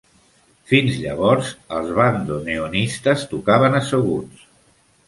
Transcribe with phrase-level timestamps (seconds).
[0.71, 1.51] Fins llavors,
[1.81, 4.47] els bandoneonistes tocaven asseguts.